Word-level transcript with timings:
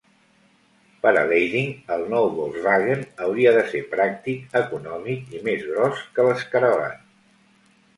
Per 1.03 1.11
a 1.21 1.25
Leiding, 1.31 1.69
el 1.97 2.07
nou 2.15 2.31
Volkswagen 2.39 3.05
hauria 3.27 3.53
de 3.61 3.69
ser 3.75 3.85
pràctic, 3.95 4.43
econòmic 4.65 5.41
i 5.41 5.47
més 5.51 5.67
gros 5.73 6.07
que 6.19 6.31
l'Escarabat. 6.31 7.11